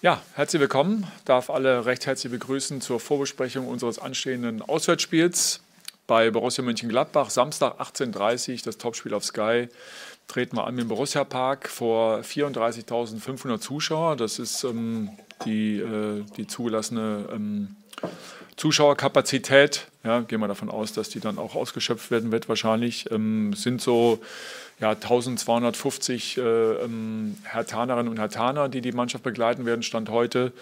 [0.00, 1.08] Ja, herzlich willkommen.
[1.24, 5.60] Darf alle recht herzlich begrüßen zur Vorbesprechung unseres anstehenden Auswärtsspiels
[6.06, 7.30] bei Borussia Mönchengladbach.
[7.30, 9.66] Samstag 18.30 Uhr, das Topspiel auf Sky.
[10.28, 14.14] Treten wir an im Borussia Park vor 34.500 Zuschauer.
[14.14, 15.10] Das ist ähm,
[15.44, 17.74] die, äh, die zugelassene ähm,
[18.56, 19.88] Zuschauerkapazität.
[20.04, 23.10] Ja, gehen wir davon aus, dass die dann auch ausgeschöpft werden wird wahrscheinlich.
[23.10, 24.20] Ähm, sind so
[24.80, 30.52] ja, 1250 äh, ähm, Hertanerinnen und Hertaner, die die Mannschaft begleiten werden, Stand heute.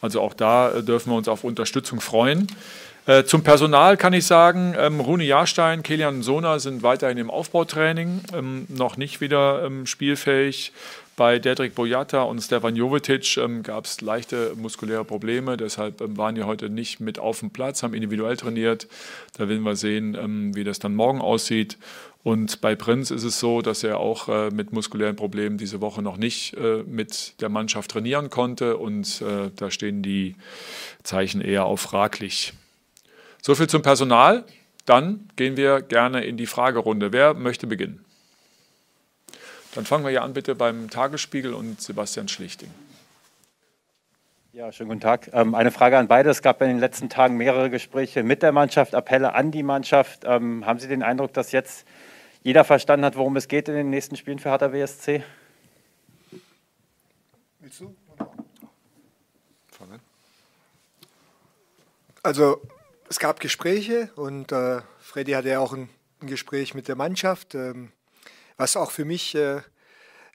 [0.00, 2.48] Also auch da äh, dürfen wir uns auf Unterstützung freuen.
[3.06, 8.20] Äh, zum Personal kann ich sagen, ähm, Rune Jahrstein, Kilian Sona sind weiterhin im Aufbautraining,
[8.34, 10.72] ähm, noch nicht wieder ähm, spielfähig.
[11.16, 16.34] Bei Dedrick Boyata und Stefan Jovetic ähm, gab es leichte muskuläre Probleme, deshalb ähm, waren
[16.34, 18.86] die heute nicht mit auf dem Platz, haben individuell trainiert.
[19.36, 21.78] Da werden wir sehen, ähm, wie das dann morgen aussieht.
[22.22, 26.02] Und bei Prinz ist es so, dass er auch äh, mit muskulären Problemen diese Woche
[26.02, 30.36] noch nicht äh, mit der Mannschaft trainieren konnte und äh, da stehen die
[31.02, 32.52] Zeichen eher auf fraglich.
[33.42, 34.44] So viel zum Personal.
[34.86, 37.12] Dann gehen wir gerne in die Fragerunde.
[37.12, 38.04] Wer möchte beginnen?
[39.74, 42.70] Dann fangen wir ja an bitte beim Tagesspiegel und Sebastian Schlichting.
[44.52, 45.30] Ja, schönen guten Tag.
[45.32, 46.28] Ähm, eine Frage an beide.
[46.28, 50.24] Es gab in den letzten Tagen mehrere Gespräche mit der Mannschaft, Appelle an die Mannschaft.
[50.24, 51.86] Ähm, haben Sie den Eindruck, dass jetzt
[52.42, 55.22] jeder verstanden hat, worum es geht in den nächsten Spielen für Hertha WSC?
[57.60, 57.94] Willst du?
[62.22, 62.60] Also
[63.10, 67.56] es gab Gespräche und äh, Freddy hatte ja auch ein, ein Gespräch mit der Mannschaft,
[67.56, 67.90] ähm,
[68.56, 69.62] was auch für mich äh,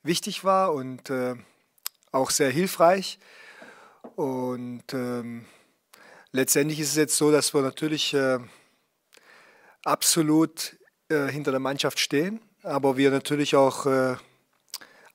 [0.04, 1.36] wichtig war und äh,
[2.12, 3.18] auch sehr hilfreich.
[4.18, 5.46] Und ähm,
[6.34, 8.40] letztendlich ist es jetzt so, dass wir natürlich äh,
[9.86, 10.76] absolut
[11.08, 14.18] äh, hinter der Mannschaft stehen, aber wir natürlich auch äh,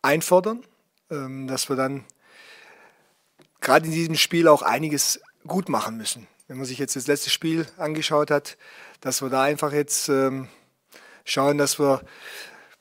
[0.00, 0.64] einfordern,
[1.10, 2.06] ähm, dass wir dann
[3.60, 6.26] gerade in diesem Spiel auch einiges gut machen müssen.
[6.50, 8.56] Wenn man sich jetzt das letzte Spiel angeschaut hat,
[9.00, 10.48] dass wir da einfach jetzt ähm,
[11.24, 12.00] schauen, dass wir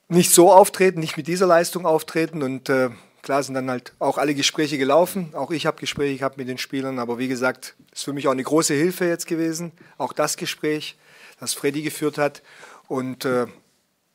[0.08, 2.90] nicht so auftreten, nicht mit dieser Leistung auftreten und äh,
[3.22, 5.36] klar sind dann halt auch alle Gespräche gelaufen.
[5.36, 8.32] Auch ich habe Gespräche gehabt mit den Spielern, aber wie gesagt, ist für mich auch
[8.32, 9.72] eine große Hilfe jetzt gewesen.
[10.00, 10.98] Auch das Gespräch,
[11.40, 12.42] das Freddy geführt hat.
[12.88, 13.46] Und äh,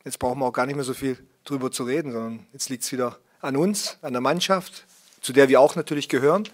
[0.04, 2.82] jetzt brauchen wir auch gar nicht mehr so viel drüber zu reden, sondern jetzt liegt
[2.82, 4.84] es wieder an uns, an der Mannschaft,
[5.20, 6.48] zu der wir auch natürlich gehören,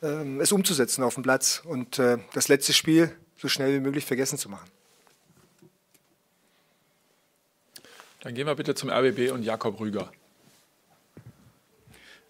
[0.00, 4.38] es umzusetzen auf dem Platz und äh, das letzte Spiel so schnell wie möglich vergessen
[4.38, 4.68] zu machen.
[8.20, 10.10] Dann gehen wir bitte zum RBB und Jakob Rüger.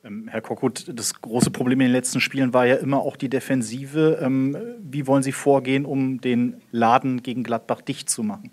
[0.04, 3.28] Ähm, Herr Korkut, das große Problem in den letzten Spielen war ja immer auch die
[3.28, 4.18] Defensive.
[4.20, 8.50] Ähm, wie wollen Sie vorgehen, um den Laden gegen Gladbach dicht zu machen?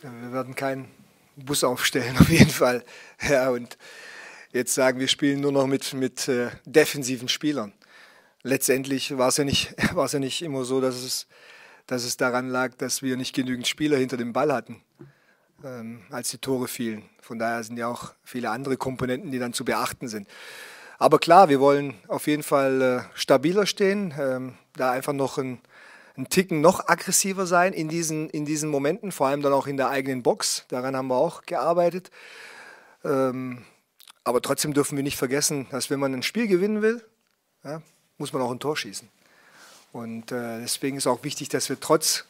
[0.00, 0.86] Wir werden keinen
[1.36, 2.84] Bus aufstellen, auf jeden Fall.
[3.28, 3.76] Ja, und
[4.52, 7.72] jetzt sagen, wir spielen nur noch mit, mit äh, defensiven Spielern.
[8.44, 11.26] Letztendlich war es ja nicht, war es ja nicht immer so, dass es,
[11.88, 14.80] dass es daran lag, dass wir nicht genügend Spieler hinter dem Ball hatten,
[15.64, 17.02] ähm, als die Tore fielen.
[17.20, 20.28] Von daher sind ja auch viele andere Komponenten, die dann zu beachten sind.
[20.98, 25.58] Aber klar, wir wollen auf jeden Fall äh, stabiler stehen, ähm, da einfach noch ein
[26.16, 29.76] einen Ticken noch aggressiver sein in diesen, in diesen Momenten, vor allem dann auch in
[29.76, 30.64] der eigenen Box.
[30.68, 32.10] Daran haben wir auch gearbeitet.
[33.04, 33.64] Ähm,
[34.22, 37.04] aber trotzdem dürfen wir nicht vergessen, dass wenn man ein Spiel gewinnen will,
[37.64, 37.82] ja,
[38.18, 39.08] muss man auch ein Tor schießen.
[39.92, 42.24] Und äh, deswegen ist auch wichtig, dass wir trotz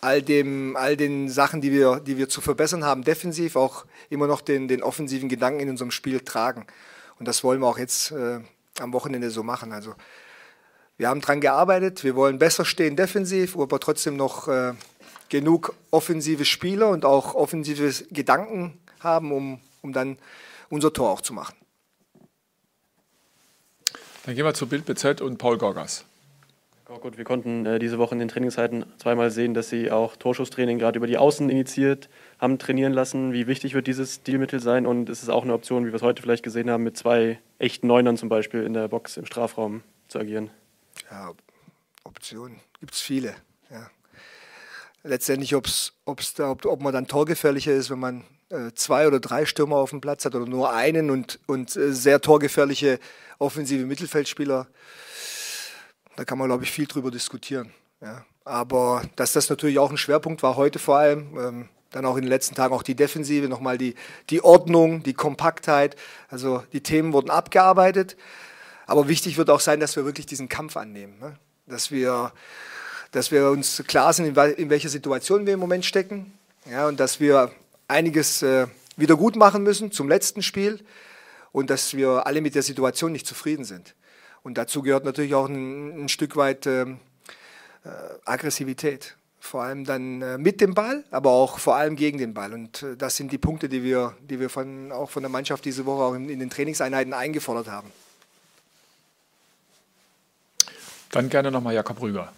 [0.00, 4.26] all, dem, all den Sachen, die wir, die wir zu verbessern haben, defensiv auch immer
[4.26, 6.66] noch den, den offensiven Gedanken in unserem Spiel tragen.
[7.18, 8.40] Und das wollen wir auch jetzt äh,
[8.78, 9.72] am Wochenende so machen.
[9.72, 9.94] Also
[10.96, 14.72] wir haben daran gearbeitet, wir wollen besser stehen defensiv, aber trotzdem noch äh,
[15.28, 20.18] genug offensive Spieler und auch offensive Gedanken haben, um, um dann
[20.68, 21.54] unser Tor auch zu machen.
[24.24, 26.04] Dann gehen wir zu Bild BZ und Paul Gorgas.
[26.92, 30.16] Oh gut, wir konnten äh, diese Woche in den Trainingszeiten zweimal sehen, dass Sie auch
[30.16, 32.08] Torschusstraining gerade über die Außen initiiert
[32.40, 33.32] haben, trainieren lassen.
[33.32, 36.02] Wie wichtig wird dieses Stilmittel sein und ist es auch eine Option, wie wir es
[36.02, 39.84] heute vielleicht gesehen haben, mit zwei echten Neunern zum Beispiel in der Box im Strafraum
[40.08, 40.50] zu agieren?
[41.10, 41.32] Ja,
[42.02, 43.36] Optionen gibt es viele.
[43.70, 43.88] Ja.
[45.04, 48.24] Letztendlich, ob's, ob's da, ob, ob man dann torgefährlicher ist, wenn man
[48.74, 52.20] zwei oder drei Stürmer auf dem Platz hat oder nur einen und, und äh, sehr
[52.20, 52.98] torgefährliche
[53.38, 54.66] offensive Mittelfeldspieler,
[56.16, 57.72] da kann man, glaube ich, viel drüber diskutieren.
[58.00, 58.24] Ja.
[58.44, 62.22] Aber dass das natürlich auch ein Schwerpunkt war, heute vor allem, ähm, dann auch in
[62.22, 63.94] den letzten Tagen auch die Defensive, nochmal die,
[64.30, 65.96] die Ordnung, die Kompaktheit,
[66.28, 68.16] also die Themen wurden abgearbeitet.
[68.86, 71.18] Aber wichtig wird auch sein, dass wir wirklich diesen Kampf annehmen.
[71.20, 71.36] Ne?
[71.66, 72.32] Dass, wir,
[73.12, 76.32] dass wir uns klar sind, in, welcher Situation wir im Moment stecken.
[76.70, 77.50] Ja, und dass wir
[77.90, 78.66] einiges äh,
[78.96, 80.80] wieder gut machen müssen zum letzten Spiel
[81.52, 83.94] und dass wir alle mit der Situation nicht zufrieden sind.
[84.42, 86.86] Und dazu gehört natürlich auch ein, ein Stück weit äh,
[88.24, 89.16] Aggressivität.
[89.42, 92.52] Vor allem dann äh, mit dem Ball, aber auch vor allem gegen den Ball.
[92.52, 95.64] Und äh, das sind die Punkte, die wir, die wir von, auch von der Mannschaft
[95.64, 97.90] diese Woche auch in, in den Trainingseinheiten eingefordert haben.
[101.10, 102.32] Dann gerne nochmal Jakob Rüger.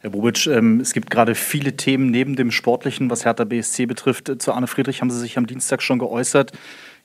[0.00, 4.30] Herr Bobic, ähm, es gibt gerade viele Themen neben dem Sportlichen, was Hertha BSC betrifft.
[4.40, 6.52] Zu Arne Friedrich haben Sie sich am Dienstag schon geäußert.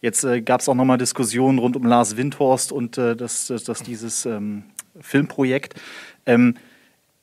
[0.01, 3.63] Jetzt äh, gab es auch nochmal Diskussionen rund um Lars Windhorst und äh, das, das,
[3.63, 4.65] das, dieses ähm,
[5.01, 5.73] Filmprojekt.
[6.27, 6.55] Ähm,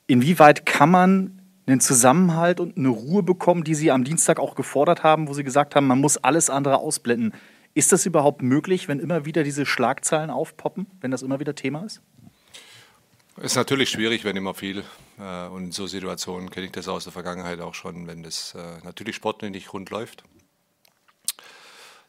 [0.07, 5.03] inwieweit kann man einen Zusammenhalt und eine Ruhe bekommen, die Sie am Dienstag auch gefordert
[5.03, 7.33] haben, wo Sie gesagt haben, man muss alles andere ausblenden?
[7.73, 11.85] Ist das überhaupt möglich, wenn immer wieder diese Schlagzeilen aufpoppen, wenn das immer wieder Thema
[11.85, 12.01] ist?
[13.41, 14.83] Ist natürlich schwierig, wenn immer viel.
[15.21, 18.55] Äh, und in so Situationen kenne ich das aus der Vergangenheit auch schon, wenn das
[18.55, 20.23] äh, natürlich sportlich nicht rund läuft.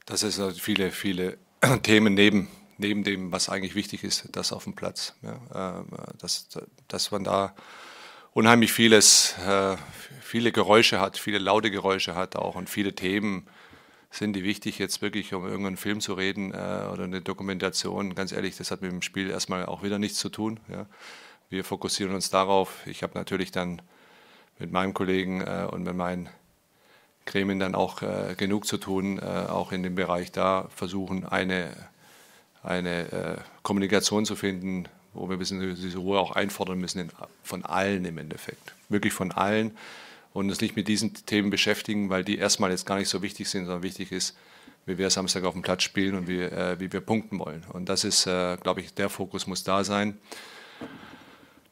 [0.06, 1.38] Das ist viele, viele
[1.82, 2.48] Themen neben,
[2.78, 5.14] neben dem, was eigentlich wichtig ist, das auf dem Platz.
[5.22, 5.84] Ja, äh,
[6.18, 6.48] dass,
[6.88, 7.54] dass man da
[8.34, 9.34] unheimlich vieles,
[10.22, 13.46] viele Geräusche hat, viele laute Geräusche hat auch und viele Themen
[14.10, 18.14] sind die wichtig, jetzt wirklich um irgendeinen Film zu reden oder eine Dokumentation.
[18.14, 20.60] Ganz ehrlich, das hat mit dem Spiel erstmal auch wieder nichts zu tun.
[20.70, 20.86] Ja.
[21.52, 22.86] Wir fokussieren uns darauf.
[22.86, 23.82] Ich habe natürlich dann
[24.58, 26.30] mit meinem Kollegen äh, und mit meinen
[27.26, 31.76] Gremien dann auch äh, genug zu tun, äh, auch in dem Bereich da versuchen, eine,
[32.62, 37.10] eine äh, Kommunikation zu finden, wo wir ein bisschen diese Ruhe auch einfordern müssen, in,
[37.42, 38.72] von allen im Endeffekt.
[38.88, 39.76] Wirklich von allen
[40.32, 43.50] und uns nicht mit diesen Themen beschäftigen, weil die erstmal jetzt gar nicht so wichtig
[43.50, 44.34] sind, sondern wichtig ist,
[44.86, 47.62] wie wir Samstag auf dem Platz spielen und wie, äh, wie wir punkten wollen.
[47.74, 50.16] Und das ist, äh, glaube ich, der Fokus muss da sein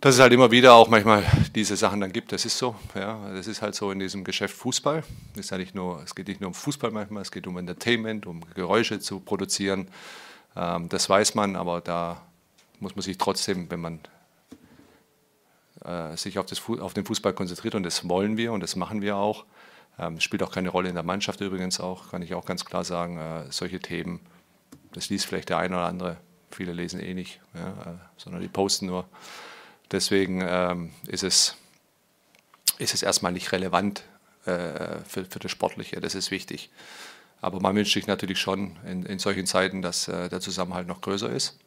[0.01, 1.25] dass es halt immer wieder auch manchmal
[1.55, 2.33] diese Sachen dann gibt.
[2.33, 2.75] Das ist so.
[2.95, 5.05] Ja, das ist halt so in diesem Geschäft Fußball.
[5.35, 7.59] Das ist ja nicht nur, es geht nicht nur um Fußball manchmal, es geht um
[7.59, 9.89] Entertainment, um Geräusche zu produzieren.
[10.57, 12.23] Ähm, das weiß man, aber da
[12.81, 14.01] muss man sich trotzdem, wenn man
[15.85, 19.03] äh, sich auf, das, auf, den Fußball konzentriert, und das wollen wir und das machen
[19.03, 19.45] wir auch,
[19.99, 22.85] ähm, spielt auch keine Rolle in der Mannschaft übrigens auch, kann ich auch ganz klar
[22.85, 24.21] sagen, äh, solche Themen,
[24.93, 26.17] das liest vielleicht der eine oder andere,
[26.51, 29.05] viele lesen eh nicht, ja, äh, sondern die posten nur.
[29.93, 31.57] Deswegen ähm, ist, es,
[32.79, 34.05] ist es erstmal nicht relevant
[34.47, 36.71] äh, für, für das Sportliche, das ist wichtig.
[37.41, 41.01] Aber man wünscht sich natürlich schon in, in solchen Zeiten, dass äh, der Zusammenhalt noch
[41.01, 41.59] größer ist.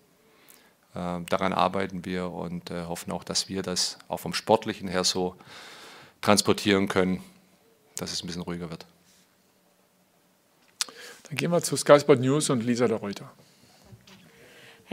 [0.93, 5.03] Äh, daran arbeiten wir und äh, hoffen auch, dass wir das auch vom Sportlichen her
[5.03, 5.35] so
[6.21, 7.23] transportieren können,
[7.97, 8.85] dass es ein bisschen ruhiger wird.
[11.23, 13.31] Dann gehen wir zu Sky Sport News und Lisa de Reuter.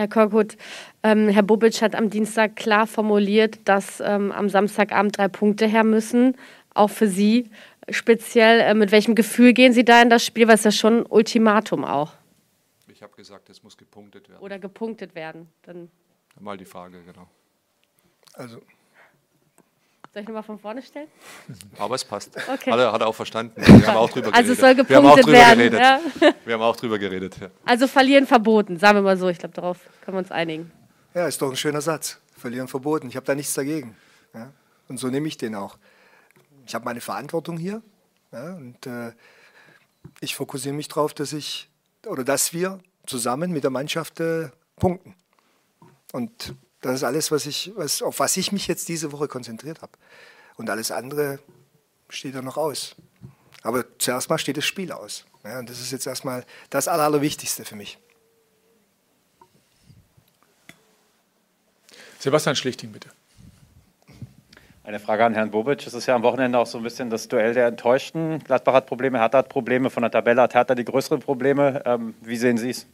[0.00, 0.56] Herr Korkut,
[1.02, 5.84] ähm, Herr Bobic hat am Dienstag klar formuliert, dass ähm, am Samstagabend drei Punkte her
[5.84, 6.36] müssen,
[6.74, 7.50] auch für Sie.
[7.88, 10.48] Speziell, äh, mit welchem Gefühl gehen Sie da in das Spiel?
[10.48, 12.14] Weil es ja schon ein Ultimatum auch.
[12.88, 14.40] Ich habe gesagt, es muss gepunktet werden.
[14.40, 15.48] Oder gepunktet werden.
[15.62, 15.90] Dann
[16.38, 17.28] Mal die Frage, genau.
[18.34, 18.62] Also
[20.12, 21.08] soll ich nochmal von vorne stellen?
[21.78, 22.36] Aber es passt.
[22.36, 22.70] Okay.
[22.72, 23.54] Hat, er, hat er auch verstanden.
[23.64, 24.52] Wir haben auch drüber also geredet.
[24.52, 25.58] es soll gepunktet wir werden.
[25.58, 25.80] Geredet.
[25.80, 26.00] Ja?
[26.44, 27.36] Wir haben auch drüber geredet.
[27.40, 27.48] Ja.
[27.64, 29.28] Also verlieren verboten, sagen wir mal so.
[29.28, 30.72] Ich glaube, darauf können wir uns einigen.
[31.14, 32.20] Ja, ist doch ein schöner Satz.
[32.36, 33.08] Verlieren verboten.
[33.08, 33.96] Ich habe da nichts dagegen.
[34.34, 34.52] Ja?
[34.88, 35.78] Und so nehme ich den auch.
[36.66, 37.82] Ich habe meine Verantwortung hier.
[38.32, 38.54] Ja?
[38.54, 39.12] Und äh,
[40.20, 41.68] ich fokussiere mich darauf, dass ich
[42.06, 45.14] oder dass wir zusammen mit der Mannschaft äh, punkten.
[46.12, 49.82] Und das ist alles, was ich, was, auf was ich mich jetzt diese Woche konzentriert
[49.82, 49.92] habe.
[50.56, 51.38] Und alles andere
[52.08, 52.96] steht ja noch aus.
[53.62, 55.24] Aber zuerst mal steht das Spiel aus.
[55.44, 57.98] Ja, und das ist jetzt erstmal das Allerwichtigste für mich.
[62.18, 63.10] Sebastian Schlichting, bitte.
[64.82, 65.86] Eine Frage an Herrn Bobic.
[65.86, 68.40] Es ist ja am Wochenende auch so ein bisschen das Duell der Enttäuschten.
[68.40, 69.88] Gladbach hat Probleme, Hertha hat Probleme.
[69.88, 71.82] Von der Tabelle hat Hertha die größeren Probleme.
[71.86, 72.86] Ähm, wie sehen Sie es?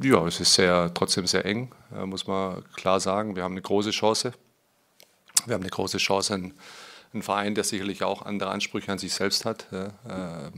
[0.00, 3.34] Ja, es ist sehr, trotzdem sehr eng, äh, muss man klar sagen.
[3.34, 4.32] Wir haben eine große Chance.
[5.44, 6.54] Wir haben eine große Chance, einen,
[7.12, 10.50] einen Verein, der sicherlich auch andere Ansprüche an sich selbst hat, äh,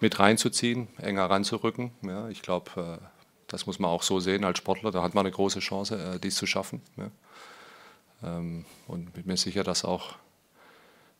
[0.00, 1.90] mit reinzuziehen, enger ranzurücken.
[2.00, 3.04] Ja, ich glaube, äh,
[3.48, 4.92] das muss man auch so sehen als Sportler.
[4.92, 6.80] Da hat man eine große Chance, dies zu schaffen.
[6.96, 7.10] Ja.
[8.22, 10.14] Ähm, und bin mir sicher, dass auch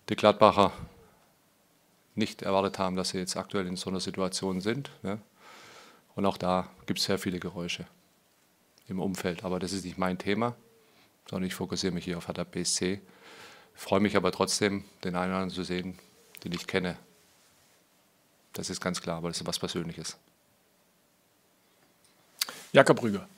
[0.08, 0.72] die Gladbacher
[2.14, 4.90] nicht erwartet haben, dass sie jetzt aktuell in so einer Situation sind.
[5.02, 5.18] Ja.
[6.18, 7.86] Und auch da gibt es sehr viele Geräusche
[8.88, 9.44] im Umfeld.
[9.44, 10.56] Aber das ist nicht mein Thema,
[11.30, 13.00] sondern ich fokussiere mich hier auf Hertha BSC.
[13.72, 15.96] Freue mich aber trotzdem, den einen oder anderen zu sehen,
[16.42, 16.96] den ich kenne.
[18.52, 20.18] Das ist ganz klar, aber das ist was Persönliches.
[22.72, 23.28] Jakob Rüger.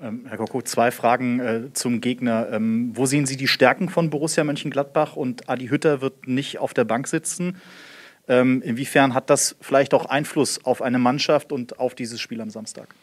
[0.00, 2.48] Ähm, Herr Koko, zwei Fragen äh, zum Gegner.
[2.52, 5.14] Ähm, wo sehen Sie die Stärken von Borussia Mönchengladbach?
[5.14, 7.60] Und Adi Hütter wird nicht auf der Bank sitzen.
[8.30, 12.48] Ähm, inwiefern hat das vielleicht auch Einfluss auf eine Mannschaft und auf dieses Spiel am
[12.48, 12.94] Samstag?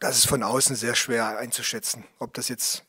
[0.00, 2.82] Das ist von außen sehr schwer einzuschätzen, ob das jetzt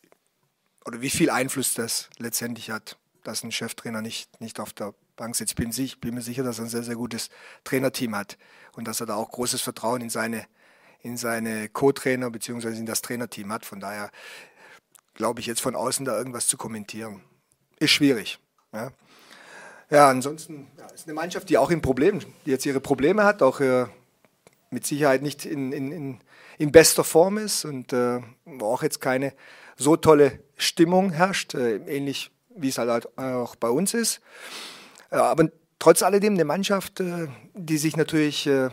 [0.86, 5.36] oder wie viel Einfluss das letztendlich hat, dass ein Cheftrainer nicht, nicht auf der Bank
[5.36, 5.52] sitzt.
[5.52, 7.30] Ich bin, sich, bin mir sicher, dass er ein sehr, sehr gutes
[7.66, 8.38] Trainerteam hat
[8.72, 10.46] und dass er da auch großes Vertrauen in seine,
[11.02, 12.70] in seine Co-Trainer bzw.
[12.70, 13.66] in das Trainerteam hat.
[13.66, 14.12] Von daher
[15.14, 17.22] glaube ich jetzt von außen da irgendwas zu kommentieren.
[17.80, 18.40] Ist schwierig.
[18.72, 18.92] Ja,
[19.94, 23.42] ja ansonsten ja, ist eine Mannschaft, die auch in Problemen, die jetzt ihre Probleme hat,
[23.42, 23.86] auch äh,
[24.70, 26.20] mit Sicherheit nicht in, in, in,
[26.58, 29.34] in bester Form ist und äh, wo auch jetzt keine
[29.78, 34.22] so tolle Stimmung herrscht, äh, ähnlich wie es halt auch bei uns ist.
[35.12, 38.70] Äh, aber trotz alledem eine Mannschaft, äh, die sich natürlich äh,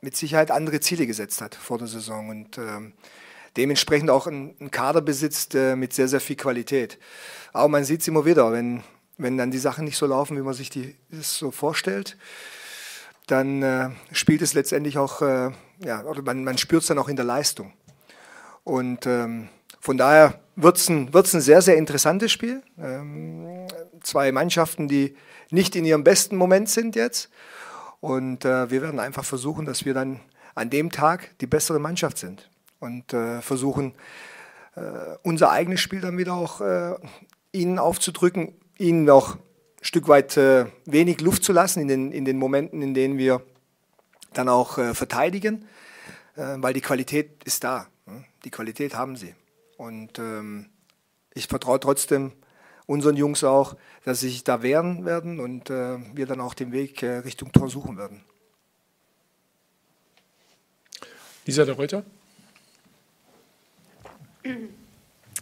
[0.00, 2.94] mit Sicherheit andere Ziele gesetzt hat vor der Saison und ähm,
[3.56, 6.98] dementsprechend auch einen Kader besitzt mit sehr, sehr viel Qualität.
[7.52, 8.82] Aber man sieht es immer wieder, wenn,
[9.20, 12.16] wenn dann die Sachen nicht so laufen, wie man sich die, das so vorstellt,
[13.26, 15.50] dann äh, spielt es letztendlich auch, äh,
[15.84, 17.72] ja, oder man, man spürt es dann auch in der Leistung.
[18.64, 19.48] Und ähm,
[19.78, 22.62] von daher wird es ein, ein sehr, sehr interessantes Spiel.
[22.78, 23.66] Ähm,
[24.02, 25.16] zwei Mannschaften, die
[25.50, 27.30] nicht in ihrem besten Moment sind jetzt.
[28.00, 30.20] Und äh, wir werden einfach versuchen, dass wir dann
[30.54, 32.50] an dem Tag die bessere Mannschaft sind
[32.80, 33.94] und äh, versuchen,
[34.74, 34.80] äh,
[35.22, 36.94] unser eigenes Spiel dann wieder auch äh,
[37.52, 39.40] ihnen aufzudrücken, ihnen auch ein
[39.82, 43.42] Stück weit äh, wenig Luft zu lassen in den, in den Momenten, in denen wir
[44.32, 45.66] dann auch äh, verteidigen,
[46.36, 47.88] weil die Qualität ist da.
[48.06, 48.24] Ne?
[48.44, 49.34] Die Qualität haben sie.
[49.76, 50.70] Und ähm,
[51.34, 52.32] ich vertraue trotzdem
[52.90, 56.72] unseren Jungs auch, dass sie sich da wehren werden und äh, wir dann auch den
[56.72, 58.24] Weg äh, Richtung Tor suchen werden.
[61.46, 62.04] Lisa de Reuter?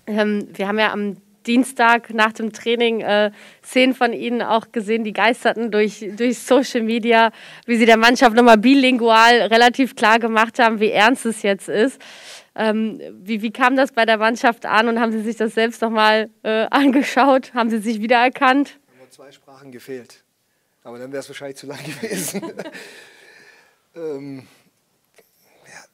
[0.07, 1.17] Ähm, wir haben ja am
[1.49, 3.33] Dienstag nach dem Training äh,
[3.65, 7.33] Szenen von Ihnen auch gesehen, die geisterten durch, durch Social Media,
[7.67, 12.01] wie Sie der Mannschaft nochmal bilingual relativ klar gemacht haben, wie ernst es jetzt ist.
[12.55, 15.81] Ähm, wie, wie kam das bei der Mannschaft an und haben Sie sich das selbst
[15.81, 17.55] nochmal äh, angeschaut?
[17.55, 18.79] Haben Sie sich wiedererkannt?
[18.89, 20.23] Haben nur zwei Sprachen gefehlt.
[20.83, 22.43] Aber dann wäre es wahrscheinlich zu lang gewesen.
[23.97, 24.47] ähm,
[25.67, 25.85] ja,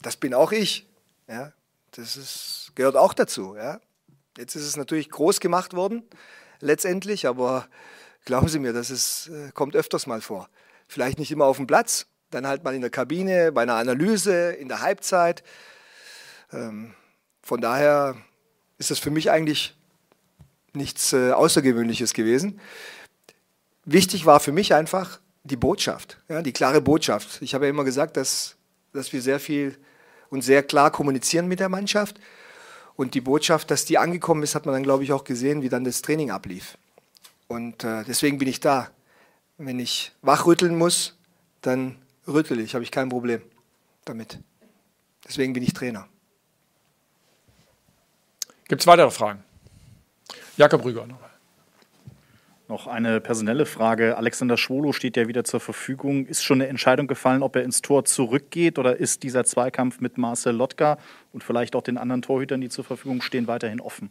[0.00, 0.86] das bin auch ich.
[1.28, 1.52] Ja,
[1.92, 3.56] das ist, gehört auch dazu.
[3.56, 3.80] Ja.
[4.40, 6.02] Jetzt ist es natürlich groß gemacht worden,
[6.60, 7.68] letztendlich, aber
[8.24, 10.48] glauben Sie mir, das ist, äh, kommt öfters mal vor.
[10.88, 14.52] Vielleicht nicht immer auf dem Platz, dann halt mal in der Kabine, bei einer Analyse,
[14.52, 15.42] in der Halbzeit.
[16.54, 16.94] Ähm,
[17.42, 18.16] von daher
[18.78, 19.76] ist das für mich eigentlich
[20.72, 22.60] nichts äh, Außergewöhnliches gewesen.
[23.84, 27.42] Wichtig war für mich einfach die Botschaft, ja, die klare Botschaft.
[27.42, 28.56] Ich habe ja immer gesagt, dass,
[28.94, 29.76] dass wir sehr viel
[30.30, 32.18] und sehr klar kommunizieren mit der Mannschaft.
[32.96, 35.68] Und die Botschaft, dass die angekommen ist, hat man dann, glaube ich, auch gesehen, wie
[35.68, 36.76] dann das Training ablief.
[37.48, 38.90] Und äh, deswegen bin ich da.
[39.58, 41.16] Wenn ich wachrütteln muss,
[41.60, 43.42] dann rüttel ich, habe ich kein Problem
[44.04, 44.38] damit.
[45.26, 46.08] Deswegen bin ich Trainer.
[48.68, 49.42] Gibt es weitere Fragen?
[50.56, 51.29] Jakob Rüger nochmal.
[52.70, 54.16] Noch eine personelle Frage.
[54.16, 56.24] Alexander Schwolo steht ja wieder zur Verfügung.
[56.26, 60.18] Ist schon eine Entscheidung gefallen, ob er ins Tor zurückgeht oder ist dieser Zweikampf mit
[60.18, 60.96] Marcel Lotka
[61.32, 64.08] und vielleicht auch den anderen Torhütern, die zur Verfügung stehen, weiterhin offen?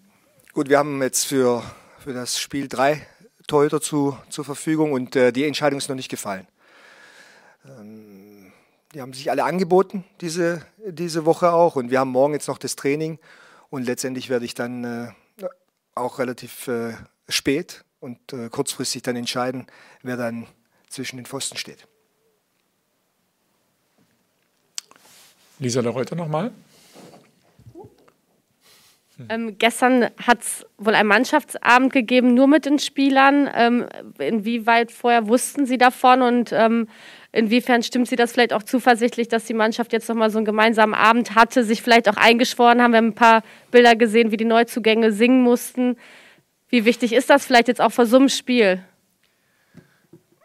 [0.51, 1.63] Gut, wir haben jetzt für,
[1.99, 3.07] für das Spiel drei
[3.47, 6.45] Torhüter zu, zur Verfügung und äh, die Entscheidung ist noch nicht gefallen.
[7.65, 8.51] Ähm,
[8.93, 12.57] die haben sich alle angeboten diese, diese Woche auch und wir haben morgen jetzt noch
[12.57, 13.19] das Training
[13.69, 15.11] und letztendlich werde ich dann äh,
[15.95, 16.95] auch relativ äh,
[17.29, 19.67] spät und äh, kurzfristig dann entscheiden,
[20.03, 20.47] wer dann
[20.89, 21.87] zwischen den Pfosten steht.
[25.59, 26.51] Lisa der Reuter nochmal.
[29.27, 33.49] Ähm, gestern hat es wohl einen Mannschaftsabend gegeben, nur mit den Spielern.
[33.53, 33.85] Ähm,
[34.17, 36.87] inwieweit vorher wussten Sie davon und ähm,
[37.33, 40.93] inwiefern stimmt Sie das vielleicht auch zuversichtlich, dass die Mannschaft jetzt nochmal so einen gemeinsamen
[40.93, 42.91] Abend hatte, sich vielleicht auch eingeschworen haben?
[42.93, 45.97] Wir haben ein paar Bilder gesehen, wie die Neuzugänge singen mussten.
[46.69, 48.83] Wie wichtig ist das vielleicht jetzt auch vor so einem Spiel?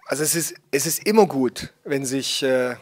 [0.06, 2.76] Also es ist, es ist immer gut, wenn sich, äh,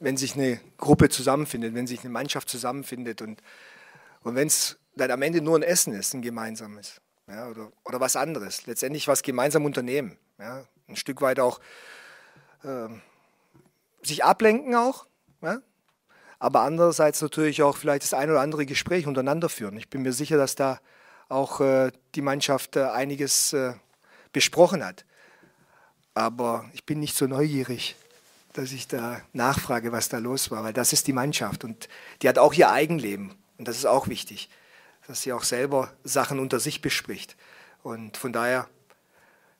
[0.00, 3.42] wenn sich eine Gruppe zusammenfindet, wenn sich eine Mannschaft zusammenfindet und,
[4.22, 8.00] und wenn es dann am Ende nur ein Essen ist, ein gemeinsames ja, oder, oder
[8.00, 8.66] was anderes.
[8.66, 10.16] Letztendlich was gemeinsam unternehmen.
[10.38, 11.60] Ja, ein Stück weit auch
[12.64, 12.88] äh,
[14.02, 15.06] sich ablenken auch.
[15.42, 15.60] Ja,
[16.38, 19.76] aber andererseits natürlich auch vielleicht das ein oder andere Gespräch untereinander führen.
[19.76, 20.80] Ich bin mir sicher, dass da
[21.28, 23.74] auch äh, die Mannschaft äh, einiges äh,
[24.32, 25.04] besprochen hat.
[26.14, 27.96] Aber ich bin nicht so neugierig,
[28.52, 31.88] dass ich da nachfrage, was da los war, weil das ist die Mannschaft und
[32.22, 34.48] die hat auch ihr Eigenleben und das ist auch wichtig,
[35.06, 37.36] dass sie auch selber Sachen unter sich bespricht.
[37.82, 38.68] Und von daher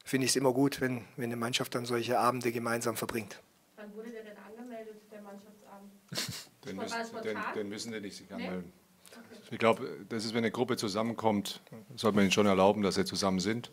[0.05, 3.41] finde ich es immer gut, wenn, wenn eine Mannschaft dann solche Abende gemeinsam verbringt.
[3.77, 5.93] Wann wurde der denn angemeldet, der Mannschaftsabend?
[6.65, 8.63] Den müssen, den, den müssen die nicht sich Nee?
[9.51, 11.61] Ich glaube, das ist, wenn eine Gruppe zusammenkommt,
[11.97, 13.71] sollte man ihnen schon erlauben, dass sie zusammen sind.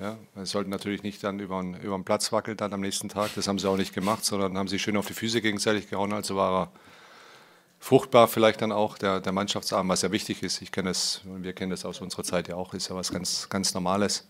[0.00, 3.34] Ja, es sollten natürlich nicht dann über den, über Platz wackeln dann am nächsten Tag.
[3.34, 6.12] Das haben sie auch nicht gemacht, sondern haben sich schön auf die Füße gegenseitig gehauen.
[6.12, 6.72] Also war er
[7.78, 10.62] fruchtbar vielleicht dann auch der, der Mannschaftsabend, was ja wichtig ist.
[10.62, 13.12] Ich kenne es, und wir kennen das aus unserer Zeit ja auch, ist ja was
[13.12, 14.26] ganz, ganz Normales.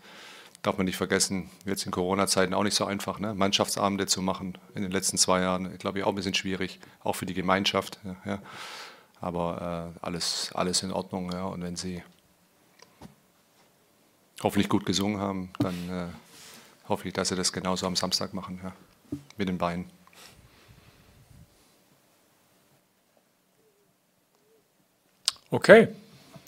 [0.63, 3.33] Darf man nicht vergessen, jetzt in Corona-Zeiten auch nicht so einfach, ne?
[3.33, 7.15] Mannschaftsabende zu machen in den letzten zwei Jahren, glaube ich, auch ein bisschen schwierig, auch
[7.15, 7.99] für die Gemeinschaft.
[8.05, 8.39] Ja, ja.
[9.21, 11.31] Aber äh, alles, alles in Ordnung.
[11.33, 11.45] Ja.
[11.45, 12.03] Und wenn Sie
[14.43, 18.61] hoffentlich gut gesungen haben, dann äh, hoffe ich, dass Sie das genauso am Samstag machen,
[18.63, 18.73] ja.
[19.37, 19.87] mit den Beinen.
[25.53, 25.89] Okay,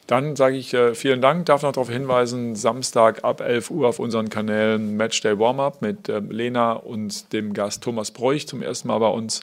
[0.06, 1.46] dann sage ich äh, vielen Dank.
[1.46, 6.30] Darf noch darauf hinweisen, Samstag ab 11 Uhr auf unseren Kanälen Matchday Warm-Up mit ähm,
[6.30, 9.40] Lena und dem Gast Thomas Bräuch zum ersten Mal bei uns.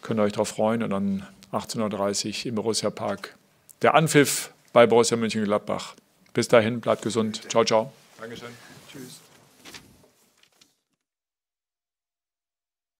[0.00, 3.36] Könnt ihr euch darauf freuen und dann 18.30 Uhr im Borussia Park.
[3.82, 5.94] Der Anpfiff bei Borussia Mönchengladbach.
[6.32, 7.50] Bis dahin, bleibt gesund.
[7.50, 7.92] Ciao, ciao.
[8.20, 8.50] Dankeschön.
[8.90, 9.20] Tschüss.